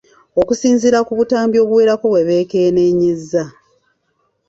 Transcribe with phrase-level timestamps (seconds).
[0.41, 3.43] Okusinziira ku butambi obuwerako bwe beekenneenyezza.